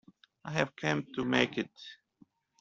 [0.43, 1.69] I have come to make it.